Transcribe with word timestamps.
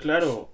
claro. 0.00 0.48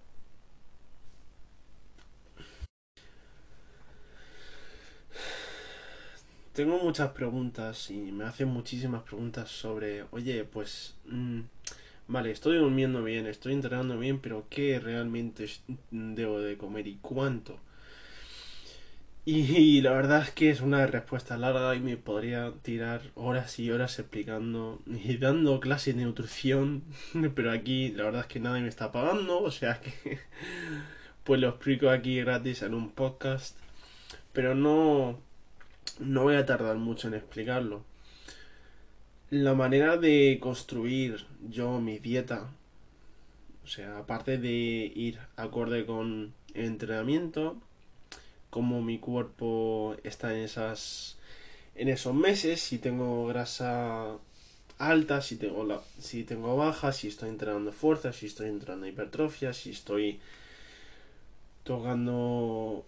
Tengo 6.53 6.79
muchas 6.79 7.11
preguntas 7.11 7.91
y 7.91 8.13
me 8.13 8.25
hacen 8.25 8.49
muchísimas 8.49 9.03
preguntas 9.03 9.51
sobre, 9.51 10.05
oye, 10.11 10.45
pues, 10.45 10.95
mm, 11.07 11.41
vale, 12.09 12.31
estoy 12.31 12.57
durmiendo 12.57 13.03
bien, 13.05 13.27
estoy 13.27 13.53
entrenando 13.53 13.99
bien, 13.99 14.21
pero 14.21 14.47
¿qué 14.49 14.81
realmente 14.81 15.49
debo 15.91 16.41
de 16.41 16.57
comer 16.57 16.87
y 16.87 16.97
cuánto? 17.03 17.59
Y, 19.29 19.81
la 19.81 19.91
verdad 19.91 20.23
es 20.23 20.31
que 20.31 20.51
es 20.51 20.61
una 20.61 20.87
respuesta 20.87 21.37
larga 21.37 21.75
y 21.75 21.81
me 21.81 21.97
podría 21.97 22.53
tirar 22.63 23.03
horas 23.17 23.59
y 23.59 23.73
horas 23.73 23.99
explicando 23.99 24.81
y 24.87 25.17
dando 25.17 25.59
clases 25.59 25.97
de 25.97 26.05
nutrición, 26.05 26.85
pero 27.35 27.51
aquí 27.51 27.91
la 27.91 28.05
verdad 28.05 28.21
es 28.21 28.27
que 28.29 28.39
nadie 28.39 28.63
me 28.63 28.69
está 28.69 28.93
pagando, 28.93 29.43
o 29.43 29.51
sea 29.51 29.81
que 29.81 30.21
pues 31.25 31.41
lo 31.41 31.49
explico 31.49 31.91
aquí 31.91 32.21
gratis 32.21 32.63
en 32.63 32.75
un 32.75 32.91
podcast, 32.93 33.59
pero 34.33 34.55
no 34.55 35.19
no 35.99 36.23
voy 36.23 36.37
a 36.37 36.47
tardar 36.47 36.77
mucho 36.77 37.09
en 37.09 37.15
explicarlo. 37.15 37.85
La 39.31 39.55
manera 39.55 39.97
de 39.97 40.39
construir 40.41 41.27
yo 41.49 41.81
mi 41.81 41.99
dieta, 41.99 42.53
o 43.65 43.67
sea, 43.67 43.99
aparte 43.99 44.39
de 44.39 44.93
ir 44.95 45.19
acorde 45.37 45.85
con 45.85 46.33
el 46.55 46.67
entrenamiento, 46.67 47.61
como 48.57 48.81
mi 48.81 48.99
cuerpo 48.99 49.97
está 50.03 50.35
en 50.35 50.45
esas 50.45 51.19
en 51.75 51.91
esos 51.91 52.15
meses, 52.15 52.59
si 52.59 52.79
tengo 52.79 53.27
grasa 53.27 54.17
alta, 54.79 55.21
si 55.21 55.37
tengo 55.37 55.63
la, 55.65 55.83
si 56.01 56.25
tengo 56.25 56.57
baja, 56.57 56.91
si 56.91 57.09
estoy 57.09 57.29
entrenando 57.29 57.71
fuerza, 57.71 58.15
si 58.15 58.25
estoy 58.25 58.49
entrenando 58.49 58.87
hipertrofia, 58.87 59.53
si 59.53 59.73
estoy 59.73 60.21
tocando 61.65 62.87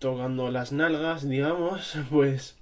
tocando 0.00 0.50
las 0.50 0.72
nalgas, 0.72 1.28
digamos, 1.28 1.96
pues 2.10 2.56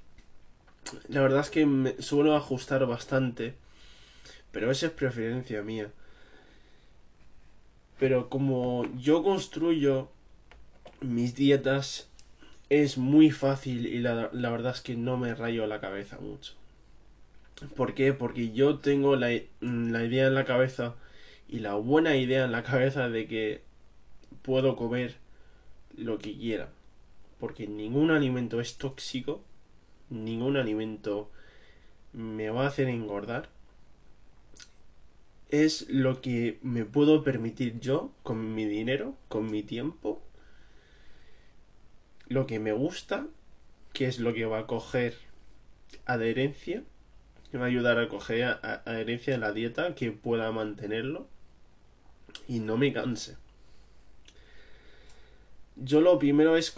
la 1.09 1.23
verdad 1.23 1.41
es 1.41 1.49
que 1.49 1.65
me 1.65 2.03
suelo 2.03 2.37
ajustar 2.37 2.85
bastante, 2.85 3.55
pero 4.51 4.71
esa 4.71 4.89
es 4.89 4.93
preferencia 4.93 5.63
mía. 5.63 5.91
Pero 7.99 8.29
como 8.29 8.85
yo 8.99 9.23
construyo 9.23 10.11
mis 11.01 11.35
dietas 11.35 12.09
es 12.73 12.97
muy 12.97 13.31
fácil 13.31 13.87
y 13.87 13.99
la, 13.99 14.31
verdad 14.33 14.73
es 14.73 14.81
que 14.81 14.97
no 14.97 15.19
me 15.19 15.35
rayo 15.35 15.67
la 15.67 15.79
cabeza 15.79 16.19
mucho. 16.19 16.55
¿Por 17.77 17.93
qué? 17.93 18.15
Porque 18.15 18.53
yo 18.53 18.79
tengo 18.79 19.15
la, 19.15 19.29
la 19.61 20.05
idea 20.05 20.27
en 20.27 20.35
la 20.35 20.47
cabeza 20.47 20.95
y 21.51 21.59
la 21.59 21.75
buena 21.75 22.17
idea 22.17 22.47
en 22.47 22.53
la 22.53 22.63
cabeza 22.63 23.11
de 23.11 23.27
que 23.27 23.61
puedo 24.41 24.75
comer 24.75 25.17
lo 25.99 26.19
que 26.19 26.35
quiera. 26.35 26.71
Porque 27.39 27.67
ningún 27.67 28.11
alimento 28.11 28.59
es 28.59 28.79
tóxico, 28.79 29.43
ningún 30.09 30.57
alimento 30.57 31.31
me 32.15 32.49
va 32.49 32.65
a 32.65 32.69
hacer 32.69 32.89
engordar. 32.89 33.51
Es 35.51 35.91
lo 35.91 36.23
que 36.23 36.59
me 36.63 36.87
puedo 36.87 37.23
permitir 37.23 37.81
yo 37.81 38.13
con 38.23 38.55
mi 38.55 38.65
dinero, 38.65 39.15
con 39.29 39.51
mi 39.51 39.63
tiempo 39.63 40.23
lo 42.33 42.47
que 42.47 42.59
me 42.59 42.73
gusta, 42.73 43.27
que 43.93 44.07
es 44.07 44.19
lo 44.19 44.35
que 44.35 44.47
va 44.47 44.61
a 44.61 44.67
coger 44.67 45.17
adherencia, 46.07 46.83
que 47.51 47.59
va 47.59 47.65
a 47.65 47.69
ayudar 47.69 47.99
a 47.99 48.09
coger 48.09 48.59
adherencia 48.63 49.35
en 49.35 49.41
la 49.41 49.53
dieta, 49.53 49.95
que 49.95 50.11
pueda 50.11 50.51
mantenerlo 50.53 51.27
y 52.49 52.61
no 52.61 52.77
me 52.77 52.93
canse. 52.93 53.37
Yo 55.77 56.01
lo 56.01 56.19
primero 56.19 56.57
es, 56.57 56.71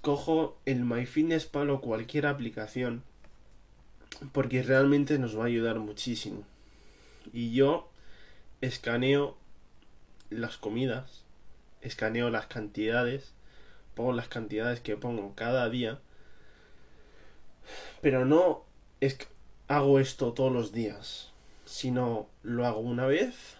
cojo 0.00 0.58
el 0.64 0.84
MyFitnessPal 0.84 1.70
o 1.70 1.80
cualquier 1.80 2.26
aplicación 2.26 3.02
porque 4.32 4.62
realmente 4.62 5.18
nos 5.18 5.38
va 5.38 5.44
a 5.44 5.46
ayudar 5.46 5.78
muchísimo. 5.78 6.44
Y 7.32 7.52
yo 7.52 7.90
escaneo 8.60 9.36
las 10.30 10.56
comidas, 10.56 11.22
escaneo 11.82 12.30
las 12.30 12.46
cantidades 12.46 13.35
pongo 13.96 14.12
las 14.12 14.28
cantidades 14.28 14.80
que 14.80 14.96
pongo 14.96 15.34
cada 15.34 15.68
día, 15.70 15.98
pero 18.02 18.26
no 18.26 18.62
es 19.00 19.18
hago 19.68 19.98
esto 19.98 20.34
todos 20.34 20.52
los 20.52 20.70
días, 20.70 21.32
sino 21.64 22.28
lo 22.42 22.66
hago 22.66 22.80
una 22.80 23.06
vez, 23.06 23.56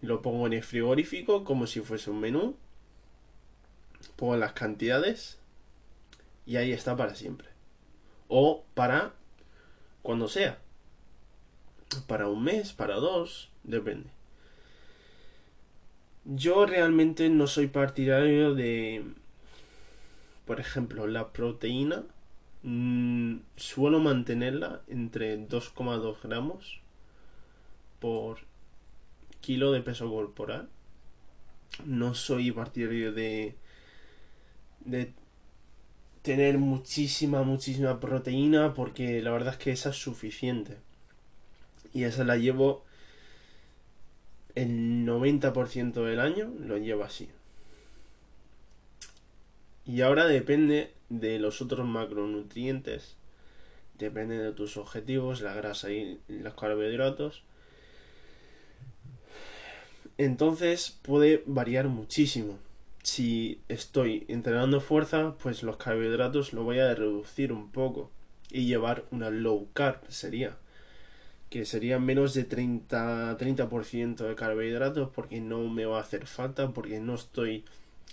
lo 0.00 0.22
pongo 0.22 0.46
en 0.46 0.54
el 0.54 0.62
frigorífico 0.62 1.44
como 1.44 1.66
si 1.66 1.80
fuese 1.80 2.10
un 2.10 2.20
menú, 2.20 2.56
pongo 4.14 4.36
las 4.36 4.52
cantidades 4.52 5.38
y 6.46 6.56
ahí 6.56 6.70
está 6.70 6.96
para 6.96 7.16
siempre. 7.16 7.48
O 8.28 8.64
para 8.74 9.14
cuando 10.02 10.28
sea. 10.28 10.58
Para 12.06 12.28
un 12.28 12.44
mes, 12.44 12.72
para 12.72 12.96
dos, 12.96 13.50
depende. 13.64 14.10
Yo 16.24 16.66
realmente 16.66 17.28
no 17.28 17.46
soy 17.46 17.66
partidario 17.66 18.54
de 18.54 19.04
por 20.46 20.60
ejemplo, 20.60 21.06
la 21.06 21.32
proteína 21.32 22.04
mm, 22.62 23.36
suelo 23.56 23.98
mantenerla 23.98 24.82
entre 24.88 25.38
2,2 25.38 26.16
gramos 26.22 26.80
por 28.00 28.38
kilo 29.40 29.72
de 29.72 29.82
peso 29.82 30.08
corporal. 30.08 30.68
No 31.84 32.14
soy 32.14 32.52
partidario 32.52 33.12
de, 33.12 33.56
de 34.80 35.12
tener 36.22 36.58
muchísima, 36.58 37.42
muchísima 37.42 38.00
proteína 38.00 38.72
porque 38.72 39.20
la 39.22 39.32
verdad 39.32 39.54
es 39.54 39.58
que 39.58 39.72
esa 39.72 39.90
es 39.90 39.96
suficiente. 39.96 40.78
Y 41.92 42.04
esa 42.04 42.24
la 42.24 42.36
llevo 42.36 42.84
el 44.54 45.06
90% 45.06 46.04
del 46.04 46.20
año, 46.20 46.52
lo 46.60 46.78
llevo 46.78 47.04
así. 47.04 47.28
Y 49.86 50.00
ahora 50.00 50.26
depende 50.26 50.92
de 51.08 51.38
los 51.38 51.62
otros 51.62 51.86
macronutrientes, 51.86 53.16
depende 53.98 54.36
de 54.38 54.52
tus 54.52 54.76
objetivos, 54.76 55.40
la 55.40 55.54
grasa 55.54 55.90
y 55.92 56.18
los 56.28 56.54
carbohidratos. 56.54 57.44
Entonces 60.18 60.98
puede 61.02 61.42
variar 61.46 61.88
muchísimo. 61.88 62.58
Si 63.02 63.60
estoy 63.68 64.24
entrenando 64.28 64.80
fuerza, 64.80 65.36
pues 65.40 65.62
los 65.62 65.76
carbohidratos 65.76 66.52
lo 66.52 66.64
voy 66.64 66.80
a 66.80 66.94
reducir 66.94 67.52
un 67.52 67.70
poco 67.70 68.10
y 68.50 68.66
llevar 68.66 69.04
una 69.10 69.30
low 69.30 69.68
carb 69.72 70.00
sería 70.08 70.56
que 71.50 71.64
sería 71.64 71.98
menos 71.98 72.34
de 72.34 72.44
30, 72.44 73.38
30% 73.38 74.16
de 74.16 74.34
carbohidratos 74.34 75.10
porque 75.10 75.40
no 75.40 75.60
me 75.68 75.84
va 75.84 75.98
a 75.98 76.02
hacer 76.02 76.26
falta 76.26 76.70
porque 76.72 76.98
no 76.98 77.14
estoy 77.14 77.64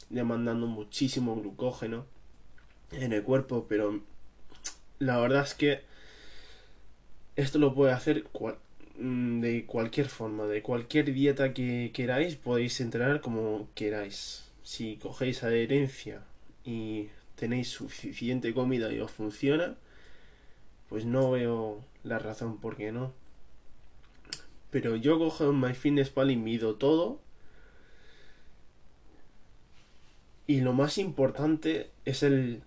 demandando 0.09 0.67
muchísimo 0.67 1.35
glucógeno 1.35 2.05
en 2.91 3.13
el 3.13 3.23
cuerpo, 3.23 3.65
pero 3.67 4.01
la 4.99 5.17
verdad 5.17 5.43
es 5.43 5.53
que 5.53 5.81
esto 7.35 7.57
lo 7.57 7.73
puede 7.73 7.93
hacer 7.93 8.25
mm, 8.99 9.41
de 9.41 9.65
cualquier 9.65 10.07
forma, 10.07 10.45
de 10.45 10.61
cualquier 10.61 11.11
dieta 11.13 11.53
que 11.53 11.91
queráis, 11.93 12.35
podéis 12.35 12.79
entrenar 12.79 13.21
como 13.21 13.67
queráis. 13.75 14.45
Si 14.63 14.97
cogéis 14.97 15.43
adherencia 15.43 16.21
y 16.63 17.09
tenéis 17.35 17.69
suficiente 17.69 18.53
comida 18.53 18.93
y 18.93 18.99
os 18.99 19.11
funciona, 19.11 19.75
pues 20.89 21.05
no 21.05 21.31
veo 21.31 21.83
la 22.03 22.19
razón 22.19 22.59
por 22.59 22.77
qué 22.77 22.91
no. 22.91 23.11
Pero 24.69 24.95
yo 24.95 25.19
cojo 25.19 25.51
MyFitnessPal 25.51 26.31
y 26.31 26.37
mido 26.37 26.75
todo 26.75 27.19
Y 30.53 30.61
lo 30.61 30.71
más 30.71 30.99
importante 30.99 31.89
es 32.05 32.21
el 32.21 32.61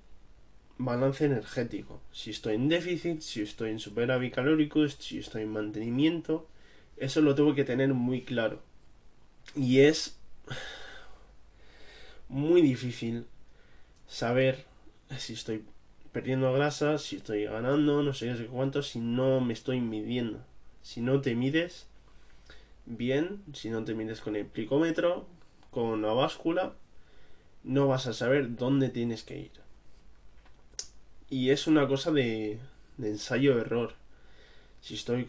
balance 0.77 1.25
energético. 1.25 2.01
Si 2.11 2.31
estoy 2.31 2.57
en 2.57 2.69
déficit, 2.69 3.21
si 3.21 3.43
estoy 3.43 3.71
en 3.71 3.79
superávit 3.79 4.35
calórico, 4.35 4.89
si 4.89 5.21
estoy 5.21 5.43
en 5.43 5.53
mantenimiento, 5.53 6.49
eso 6.97 7.21
lo 7.21 7.37
tengo 7.37 7.55
que 7.55 7.63
tener 7.63 7.95
muy 7.95 8.23
claro. 8.23 8.61
Y 9.55 9.83
es 9.83 10.19
muy 12.29 12.61
difícil 12.61 13.27
saber 14.09 14.65
si 15.17 15.35
estoy 15.35 15.63
perdiendo 16.11 16.53
grasa, 16.53 16.99
si 16.99 17.15
estoy 17.15 17.45
ganando, 17.45 18.03
no 18.03 18.15
sé, 18.15 18.49
cuánto, 18.51 18.83
si 18.83 18.99
no 18.99 19.41
me 19.41 19.53
estoy 19.53 19.81
midiendo. 19.81 20.41
Si 20.83 21.01
no 21.01 21.21
te 21.21 21.37
mides 21.37 21.87
bien, 22.85 23.45
si 23.53 23.71
no 23.71 23.85
te 23.85 23.95
mides 23.95 24.21
con 24.21 24.35
el 24.35 24.47
plicómetro, 24.47 25.29
con 25.71 26.03
la 26.03 26.15
báscula, 26.15 26.75
no 27.67 27.89
vas 27.89 28.07
a 28.07 28.15
saber 28.15 28.57
dónde 28.57 28.89
tienes 28.89 29.25
que 29.25 29.39
ir. 29.39 29.51
Y 31.29 31.51
es 31.51 31.67
una 31.67 31.89
cosa 31.89 32.13
de, 32.13 32.61
de 32.97 33.09
ensayo-error. 33.11 33.95
Si 34.81 34.95
estoy 34.95 35.29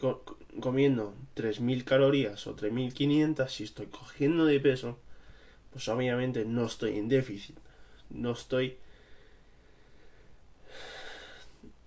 comiendo 0.60 1.16
3.000 1.36 1.84
calorías 1.84 2.45
o 2.45 2.56
3.500, 2.56 3.48
si 3.50 3.63
estoy 3.63 3.88
cogiendo 3.88 4.45
de 4.45 4.60
peso, 4.60 5.00
pues 5.72 5.88
obviamente 5.88 6.45
no 6.45 6.66
estoy 6.66 6.98
en 6.98 7.10
déficit. 7.10 7.57
No 8.12 8.31
estoy... 8.31 8.78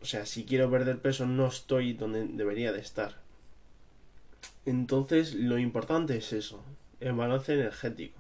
O 0.03 0.05
sea, 0.05 0.27
si 0.27 0.45
quiero 0.45 0.69
perder 0.71 0.99
peso 0.99 1.27
no 1.27 1.47
estoy 1.47 1.93
donde 1.93 2.27
debería 2.27 2.73
de 2.73 2.81
estar. 2.81 3.21
Entonces 4.67 5.35
lo 5.35 5.59
importante 5.59 6.17
es 6.17 6.33
eso, 6.33 6.65
el 6.99 7.13
balance 7.13 7.55
energético. 7.55 8.19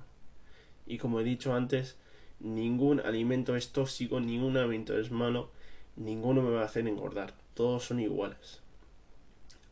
Y 0.86 0.98
como 0.98 1.20
he 1.20 1.24
dicho 1.24 1.54
antes, 1.54 1.96
ningún 2.40 3.00
alimento 3.00 3.56
es 3.56 3.72
tóxico, 3.72 4.20
ningún 4.20 4.56
alimento 4.56 4.98
es 4.98 5.10
malo, 5.10 5.50
ninguno 5.96 6.42
me 6.42 6.50
va 6.50 6.62
a 6.62 6.66
hacer 6.66 6.88
engordar. 6.88 7.34
Todos 7.54 7.84
son 7.84 8.00
iguales. 8.00 8.60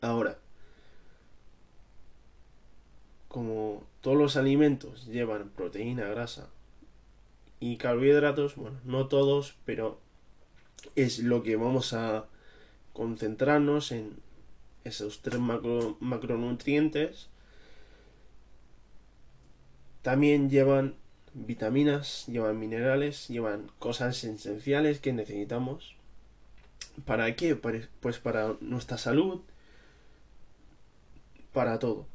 Ahora, 0.01 0.37
como 3.27 3.83
todos 4.01 4.17
los 4.17 4.37
alimentos 4.37 5.05
llevan 5.07 5.49
proteína, 5.49 6.05
grasa 6.05 6.49
y 7.59 7.77
carbohidratos, 7.77 8.55
bueno, 8.55 8.79
no 8.85 9.07
todos, 9.07 9.55
pero 9.65 9.99
es 10.95 11.19
lo 11.19 11.43
que 11.43 11.55
vamos 11.55 11.93
a 11.93 12.25
concentrarnos 12.93 13.91
en 13.91 14.17
esos 14.83 15.21
tres 15.21 15.39
macronutrientes. 15.39 17.29
También 20.01 20.49
llevan 20.49 20.95
vitaminas, 21.45 22.25
llevan 22.27 22.59
minerales, 22.59 23.27
llevan 23.27 23.71
cosas 23.79 24.23
esenciales 24.23 24.99
que 24.99 25.13
necesitamos. 25.13 25.95
¿Para 27.05 27.35
qué? 27.35 27.55
Pues 27.55 28.19
para 28.19 28.55
nuestra 28.61 28.97
salud, 28.97 29.41
para 31.53 31.79
todo 31.79 32.07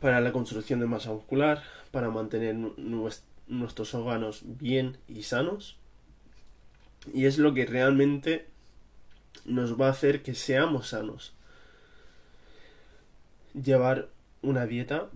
para 0.00 0.20
la 0.20 0.32
construcción 0.32 0.80
de 0.80 0.86
masa 0.86 1.10
muscular, 1.10 1.62
para 1.90 2.10
mantener 2.10 2.54
nuestros 2.56 3.94
órganos 3.94 4.42
bien 4.44 4.98
y 5.08 5.22
sanos. 5.22 5.76
Y 7.12 7.26
es 7.26 7.38
lo 7.38 7.54
que 7.54 7.66
realmente 7.66 8.46
nos 9.44 9.80
va 9.80 9.86
a 9.86 9.90
hacer 9.90 10.22
que 10.22 10.34
seamos 10.34 10.88
sanos. 10.88 11.34
Llevar 13.54 14.08
una 14.42 14.66
dieta 14.66 15.08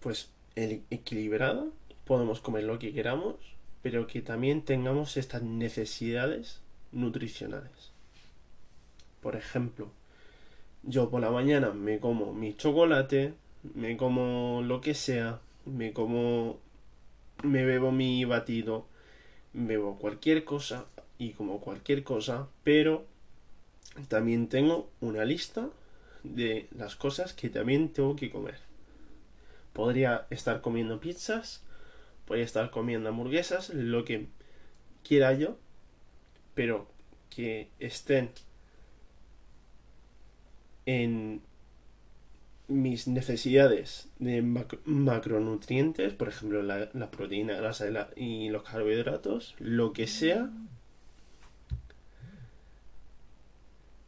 pues 0.00 0.30
equilibrada, 0.54 1.64
podemos 2.10 2.40
comer 2.40 2.64
lo 2.64 2.80
que 2.80 2.92
queramos, 2.92 3.36
pero 3.82 4.08
que 4.08 4.20
también 4.20 4.62
tengamos 4.62 5.16
estas 5.16 5.42
necesidades 5.44 6.60
nutricionales. 6.90 7.92
Por 9.22 9.36
ejemplo, 9.36 9.92
yo 10.82 11.08
por 11.08 11.20
la 11.20 11.30
mañana 11.30 11.70
me 11.70 12.00
como 12.00 12.32
mi 12.32 12.56
chocolate, 12.56 13.34
me 13.74 13.96
como 13.96 14.60
lo 14.60 14.80
que 14.80 14.94
sea, 14.94 15.38
me 15.66 15.92
como, 15.92 16.58
me 17.44 17.64
bebo 17.64 17.92
mi 17.92 18.24
batido, 18.24 18.86
bebo 19.52 19.96
cualquier 19.96 20.42
cosa 20.42 20.86
y 21.16 21.30
como 21.34 21.60
cualquier 21.60 22.02
cosa, 22.02 22.48
pero 22.64 23.04
también 24.08 24.48
tengo 24.48 24.90
una 25.00 25.24
lista 25.24 25.68
de 26.24 26.66
las 26.76 26.96
cosas 26.96 27.34
que 27.34 27.50
también 27.50 27.90
tengo 27.90 28.16
que 28.16 28.32
comer. 28.32 28.58
Podría 29.72 30.26
estar 30.30 30.60
comiendo 30.60 30.98
pizzas, 30.98 31.62
podría 32.30 32.44
estar 32.44 32.70
comiendo 32.70 33.08
hamburguesas, 33.08 33.70
lo 33.70 34.04
que 34.04 34.28
quiera 35.02 35.32
yo, 35.32 35.58
pero 36.54 36.86
que 37.28 37.70
estén 37.80 38.30
en 40.86 41.42
mis 42.68 43.08
necesidades 43.08 44.10
de 44.20 44.42
macronutrientes, 44.42 46.12
por 46.12 46.28
ejemplo 46.28 46.62
la, 46.62 47.10
proteína, 47.10 47.56
grasa 47.56 47.86
y 48.14 48.48
los 48.48 48.62
carbohidratos, 48.62 49.56
lo 49.58 49.92
que 49.92 50.06
sea, 50.06 50.50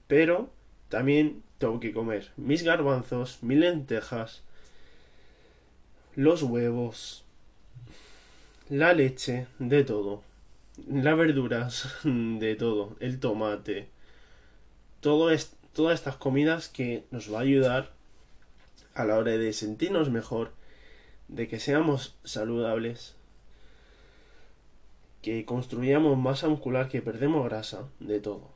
pero 0.07 0.49
también 0.89 1.43
tengo 1.59 1.81
que 1.81 1.93
comer 1.93 2.31
mis 2.37 2.63
garbanzos, 2.63 3.43
mis 3.43 3.59
lentejas, 3.59 4.45
los 6.15 6.45
huevos, 6.45 7.25
la 8.73 8.95
leche, 8.95 9.49
de 9.59 9.85
todo, 9.85 10.23
las 10.89 11.15
verduras, 11.15 11.95
de 12.05 12.57
todo, 12.57 12.97
el 13.01 13.21
tomate, 13.21 13.91
todo 15.01 15.31
es, 15.31 15.55
todas 15.75 15.95
estas 15.95 16.17
comidas 16.17 16.69
que 16.69 17.05
nos 17.11 17.31
va 17.31 17.41
a 17.41 17.43
ayudar 17.43 17.91
a 18.95 19.05
la 19.05 19.19
hora 19.19 19.33
de 19.33 19.53
sentirnos 19.53 20.09
mejor, 20.09 20.53
de 21.29 21.49
que 21.49 21.61
seamos 21.61 22.17
saludables, 22.25 23.15
que 25.21 25.45
construyamos 25.45 26.17
masa 26.17 26.49
muscular, 26.49 26.89
que 26.89 27.03
perdemos 27.03 27.45
grasa, 27.45 27.87
de 28.01 28.21
todo. 28.21 28.49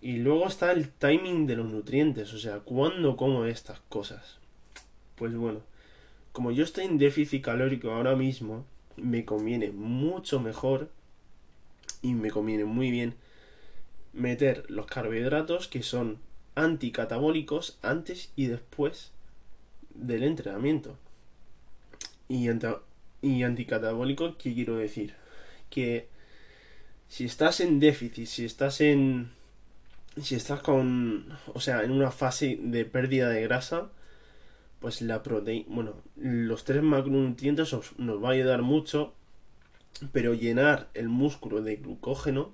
Y 0.00 0.18
luego 0.18 0.46
está 0.46 0.70
el 0.70 0.90
timing 0.90 1.48
de 1.48 1.56
los 1.56 1.66
nutrientes, 1.66 2.32
o 2.34 2.38
sea, 2.38 2.60
¿cuándo 2.60 3.16
como 3.16 3.44
estas 3.46 3.80
cosas? 3.88 4.38
Pues 5.16 5.34
bueno, 5.34 5.62
como 6.30 6.52
yo 6.52 6.62
estoy 6.62 6.84
en 6.84 6.98
déficit 6.98 7.42
calórico 7.42 7.90
ahora 7.90 8.14
mismo, 8.14 8.64
me 9.02 9.24
conviene 9.24 9.70
mucho 9.70 10.40
mejor 10.40 10.90
y 12.02 12.14
me 12.14 12.30
conviene 12.30 12.64
muy 12.64 12.90
bien 12.90 13.14
meter 14.12 14.64
los 14.68 14.86
carbohidratos 14.86 15.68
que 15.68 15.82
son 15.82 16.18
anticatabólicos 16.54 17.78
antes 17.82 18.32
y 18.36 18.46
después 18.46 19.12
del 19.94 20.22
entrenamiento. 20.22 20.96
Y, 22.28 22.48
y 23.22 23.42
anticatabólico, 23.42 24.36
¿qué 24.38 24.54
quiero 24.54 24.76
decir? 24.76 25.14
Que 25.68 26.08
si 27.08 27.24
estás 27.24 27.60
en 27.60 27.80
déficit, 27.80 28.26
si 28.26 28.44
estás 28.44 28.80
en... 28.80 29.30
Si 30.20 30.34
estás 30.34 30.60
con... 30.60 31.26
O 31.54 31.60
sea, 31.60 31.82
en 31.82 31.90
una 31.90 32.10
fase 32.10 32.58
de 32.60 32.84
pérdida 32.84 33.28
de 33.28 33.42
grasa, 33.42 33.90
pues 34.80 35.02
la 35.02 35.22
proteína... 35.22 35.66
Bueno, 35.68 35.94
los 36.16 36.64
tres 36.64 36.82
macronutrientes 36.82 37.74
nos 37.98 38.22
va 38.22 38.30
a 38.30 38.32
ayudar 38.32 38.62
mucho, 38.62 39.14
pero 40.12 40.34
llenar 40.34 40.88
el 40.94 41.08
músculo 41.08 41.62
de 41.62 41.76
glucógeno 41.76 42.52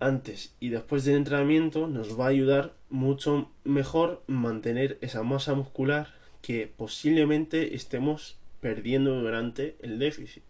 antes 0.00 0.54
y 0.60 0.70
después 0.70 1.04
del 1.04 1.16
entrenamiento 1.16 1.86
nos 1.86 2.18
va 2.18 2.24
a 2.26 2.30
ayudar 2.30 2.74
mucho 2.88 3.50
mejor 3.64 4.22
mantener 4.26 4.98
esa 5.02 5.22
masa 5.22 5.54
muscular 5.54 6.08
que 6.40 6.72
posiblemente 6.74 7.74
estemos 7.74 8.38
perdiendo 8.60 9.20
durante 9.20 9.76
el 9.80 9.98
déficit. 9.98 10.42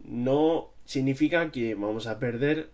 No 0.00 0.70
significa 0.84 1.50
que 1.50 1.74
vamos 1.74 2.06
a 2.06 2.18
perder 2.18 2.70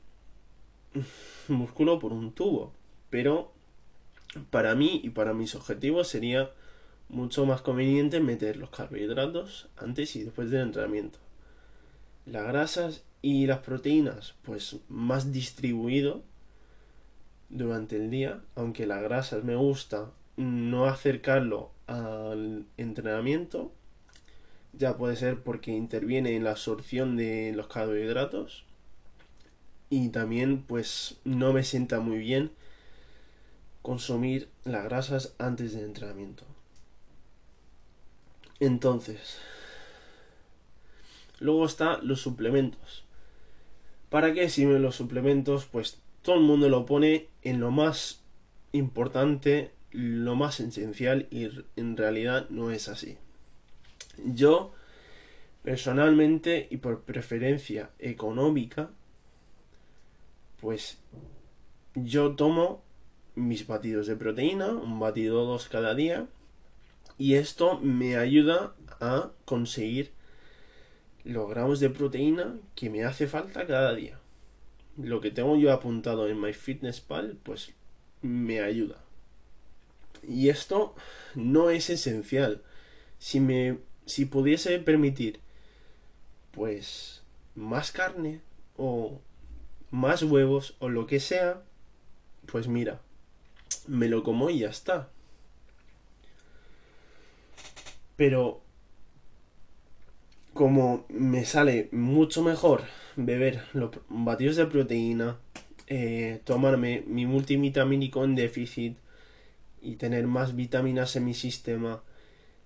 músculo 1.49 2.00
por 2.00 2.12
un 2.12 2.32
tubo, 2.32 2.73
pero 3.11 3.52
para 4.50 4.75
mí 4.75 5.00
y 5.02 5.10
para 5.10 5.34
mis 5.34 5.54
objetivos 5.54 6.08
sería 6.08 6.50
mucho 7.08 7.44
más 7.44 7.62
conveniente 7.62 8.20
meter 8.20 8.56
los 8.56 8.70
carbohidratos 8.70 9.68
antes 9.76 10.14
y 10.16 10.25
después 10.25 10.50
del 10.50 10.62
entrenamiento. 10.62 11.18
Las 12.26 12.44
grasas 12.46 13.04
y 13.22 13.46
las 13.46 13.58
proteínas, 13.58 14.34
pues 14.42 14.76
más 14.88 15.32
distribuido 15.32 16.22
durante 17.49 17.96
el 17.96 18.10
día, 18.10 18.40
aunque 18.54 18.87
las 18.87 19.02
grasas 19.02 19.42
me 19.42 19.56
gusta 19.56 20.10
no 20.37 20.87
acercarlo 20.87 21.72
al 21.87 22.66
entrenamiento, 22.76 23.72
ya 24.72 24.96
puede 24.96 25.16
ser 25.16 25.42
porque 25.42 25.72
interviene 25.72 26.37
en 26.37 26.44
la 26.44 26.52
absorción 26.52 27.16
de 27.16 27.52
los 27.54 27.66
carbohidratos 27.66 28.64
y 29.90 30.10
también 30.10 30.62
pues 30.62 31.18
no 31.25 31.52
me 31.52 31.64
sienta 31.64 31.99
muy 31.99 32.18
bien 32.18 32.52
consumir 33.82 34.49
las 34.64 34.84
grasas 34.84 35.34
antes 35.38 35.72
del 35.72 35.84
entrenamiento. 35.84 36.44
Entonces, 38.58 39.38
luego 41.38 41.64
están 41.64 42.06
los 42.06 42.20
suplementos. 42.20 43.04
¿Para 44.10 44.34
qué 44.34 44.49
sirven 44.49 44.82
los 44.82 44.96
suplementos? 44.96 45.66
Pues 45.66 46.00
todo 46.22 46.37
el 46.37 46.42
mundo 46.42 46.68
lo 46.68 46.84
pone 46.84 47.28
en 47.42 47.60
lo 47.60 47.70
más 47.70 48.20
importante, 48.72 49.72
lo 49.92 50.34
más 50.34 50.60
esencial 50.60 51.26
y 51.30 51.49
en 51.76 51.96
realidad 51.96 52.49
no 52.50 52.70
es 52.70 52.88
así. 52.88 53.16
Yo, 54.25 54.75
personalmente 55.62 56.68
y 56.70 56.76
por 56.78 57.02
preferencia 57.02 57.90
económica, 57.99 58.90
pues 60.60 60.99
yo 61.94 62.34
tomo 62.37 62.82
mis 63.34 63.66
batidos 63.66 64.06
de 64.06 64.16
proteína, 64.16 64.68
un 64.68 65.00
batido 65.00 65.44
dos 65.44 65.68
cada 65.68 65.94
día, 65.94 66.26
y 67.18 67.34
esto 67.34 67.78
me 67.80 68.16
ayuda 68.16 68.75
a 69.00 69.30
conseguir 69.44 70.12
los 71.25 71.49
gramos 71.49 71.80
de 71.80 71.90
proteína 71.90 72.56
que 72.75 72.90
me 72.90 73.04
hace 73.04 73.26
falta 73.26 73.66
cada 73.66 73.94
día. 73.94 74.18
Lo 74.96 75.20
que 75.20 75.30
tengo 75.30 75.56
yo 75.56 75.72
apuntado 75.72 76.28
en 76.28 76.40
MyFitnessPal, 76.40 77.38
pues 77.42 77.72
me 78.22 78.60
ayuda. 78.60 79.02
Y 80.26 80.49
esto 80.49 80.94
no 81.34 81.70
es 81.70 81.90
esencial. 81.90 82.62
Si 83.18 83.40
me 83.40 83.78
si 84.10 84.25
pudiese 84.25 84.78
permitir, 84.80 85.40
pues, 86.50 87.22
más 87.54 87.92
carne 87.92 88.40
o 88.76 89.20
más 89.90 90.22
huevos 90.22 90.75
o 90.80 90.88
lo 90.88 91.06
que 91.06 91.20
sea, 91.20 91.62
pues 92.46 92.66
mira, 92.66 93.00
me 93.88 94.08
lo 94.08 94.22
como 94.22 94.50
y 94.50 94.60
ya 94.60 94.68
está. 94.68 95.10
Pero 98.16 98.60
como 100.52 101.06
me 101.08 101.44
sale 101.44 101.88
mucho 101.92 102.42
mejor 102.42 102.82
beber 103.16 103.62
los 103.72 103.90
batidos 104.08 104.56
de 104.56 104.66
proteína, 104.66 105.38
eh, 105.87 106.40
tomarme 106.44 107.02
mi 107.06 107.26
multivitamínico 107.26 108.25
en 108.25 108.34
déficit 108.34 108.96
y 109.82 109.96
tener 109.96 110.26
más 110.26 110.54
vitaminas 110.54 111.16
en 111.16 111.25
mi 111.25 111.34
sistema, 111.34 112.02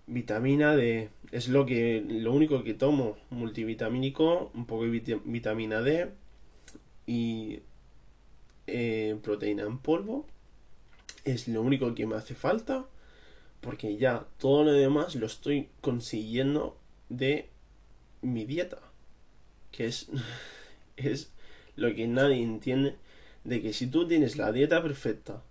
vitamina 0.07 0.77
D 0.77 1.09
es 1.33 1.49
lo 1.49 1.67
que 1.67 2.05
lo 2.07 2.33
único 2.33 2.63
que 2.65 2.75
tomo 2.75 3.17
multivitamínico 3.31 4.51
un 4.55 4.67
poco 4.67 4.85
de 4.85 5.21
vitamina 5.25 5.81
D 5.81 6.11
y 7.07 7.61
eh, 8.67 9.17
proteína 9.23 9.65
en 9.65 9.79
polvo 9.79 10.27
es 11.25 11.49
lo 11.49 11.63
único 11.63 11.95
que 11.95 12.07
me 12.07 12.17
hace 12.17 12.35
falta 12.35 12.87
porque 13.61 13.97
ya 13.97 14.27
todo 14.39 14.65
lo 14.65 14.73
demás 14.73 15.15
lo 15.15 15.27
estoy 15.27 15.69
consiguiendo 15.81 16.77
de 17.09 17.49
mi 18.23 18.45
dieta 18.45 18.79
que 19.73 19.87
es 19.87 20.09
es 20.97 21.31
lo 21.77 21.95
que 21.95 22.07
nadie 22.07 22.43
entiende 22.43 22.97
de 23.45 23.61
que 23.61 23.73
si 23.73 23.87
tú 23.87 24.07
tienes 24.07 24.37
la 24.37 24.53
dieta 24.53 24.83
perfecta 24.83 25.43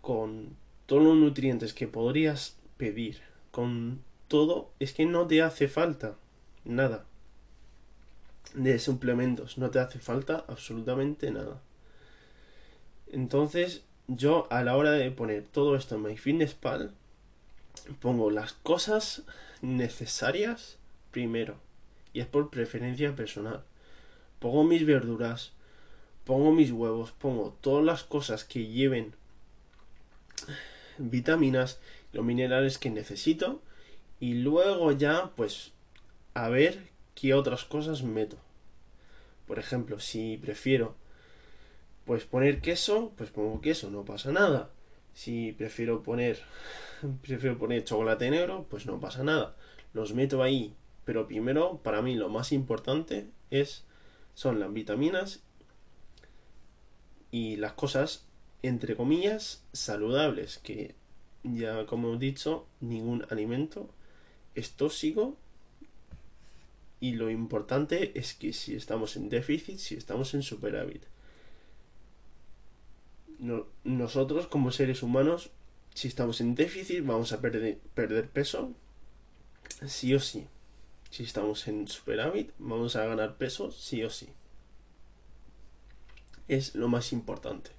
con 0.00 0.56
todos 0.86 1.02
los 1.02 1.16
nutrientes 1.16 1.72
que 1.72 1.88
podrías 1.88 2.56
pedir, 2.76 3.20
con 3.50 4.02
todo, 4.28 4.70
es 4.78 4.92
que 4.92 5.06
no 5.06 5.26
te 5.26 5.42
hace 5.42 5.68
falta 5.68 6.16
nada 6.64 7.06
de 8.54 8.78
suplementos, 8.78 9.58
no 9.58 9.70
te 9.70 9.78
hace 9.78 9.98
falta 9.98 10.44
absolutamente 10.48 11.30
nada. 11.30 11.60
Entonces, 13.10 13.84
yo 14.08 14.46
a 14.50 14.62
la 14.62 14.76
hora 14.76 14.92
de 14.92 15.10
poner 15.10 15.44
todo 15.44 15.76
esto 15.76 15.94
en 15.94 16.02
MyFitnessPal, 16.02 16.92
pongo 18.00 18.30
las 18.30 18.52
cosas 18.52 19.22
necesarias 19.62 20.78
primero, 21.10 21.56
y 22.12 22.20
es 22.20 22.26
por 22.26 22.50
preferencia 22.50 23.14
personal. 23.16 23.62
Pongo 24.38 24.64
mis 24.64 24.84
verduras, 24.84 25.52
pongo 26.24 26.52
mis 26.52 26.70
huevos, 26.70 27.12
pongo 27.12 27.56
todas 27.60 27.84
las 27.84 28.04
cosas 28.04 28.44
que 28.44 28.66
lleven 28.66 29.14
vitaminas, 30.98 31.80
los 32.12 32.24
minerales 32.24 32.78
que 32.78 32.90
necesito 32.90 33.60
y 34.20 34.34
luego 34.34 34.92
ya 34.92 35.32
pues 35.36 35.72
a 36.34 36.48
ver 36.48 36.88
qué 37.14 37.34
otras 37.34 37.64
cosas 37.64 38.02
meto. 38.02 38.36
Por 39.46 39.58
ejemplo, 39.58 40.00
si 40.00 40.38
prefiero 40.38 40.94
pues 42.04 42.24
poner 42.24 42.60
queso, 42.60 43.12
pues 43.16 43.30
pongo 43.30 43.60
queso, 43.60 43.90
no 43.90 44.04
pasa 44.04 44.32
nada. 44.32 44.70
Si 45.14 45.52
prefiero 45.52 46.02
poner 46.02 46.38
prefiero 47.22 47.58
poner 47.58 47.84
chocolate 47.84 48.30
negro, 48.30 48.66
pues 48.68 48.86
no 48.86 49.00
pasa 49.00 49.22
nada. 49.22 49.56
Los 49.92 50.14
meto 50.14 50.42
ahí, 50.42 50.74
pero 51.04 51.26
primero 51.26 51.80
para 51.82 52.02
mí 52.02 52.14
lo 52.14 52.28
más 52.28 52.52
importante 52.52 53.28
es 53.50 53.84
son 54.34 54.60
las 54.60 54.72
vitaminas 54.72 55.42
y 57.30 57.56
las 57.56 57.72
cosas 57.72 58.26
entre 58.64 58.96
comillas, 58.96 59.62
saludables, 59.72 60.56
que 60.56 60.94
ya 61.42 61.84
como 61.84 62.14
he 62.14 62.18
dicho, 62.18 62.66
ningún 62.80 63.26
alimento 63.28 63.90
es 64.54 64.72
tóxico 64.72 65.36
y 66.98 67.12
lo 67.12 67.28
importante 67.28 68.18
es 68.18 68.32
que 68.32 68.54
si 68.54 68.74
estamos 68.74 69.16
en 69.16 69.28
déficit, 69.28 69.76
si 69.76 69.96
estamos 69.96 70.32
en 70.32 70.42
superávit, 70.42 71.04
nosotros 73.84 74.46
como 74.46 74.70
seres 74.70 75.02
humanos, 75.02 75.50
si 75.94 76.08
estamos 76.08 76.40
en 76.40 76.54
déficit, 76.54 77.04
vamos 77.04 77.32
a 77.32 77.40
perder, 77.40 77.78
perder 77.94 78.28
peso, 78.28 78.72
sí 79.86 80.14
o 80.14 80.20
sí. 80.20 80.46
Si 81.10 81.22
estamos 81.22 81.68
en 81.68 81.86
superávit, 81.86 82.50
vamos 82.58 82.96
a 82.96 83.04
ganar 83.06 83.36
peso, 83.36 83.70
sí 83.70 84.02
o 84.02 84.10
sí. 84.10 84.28
Es 86.48 86.74
lo 86.74 86.88
más 86.88 87.12
importante. 87.12 87.70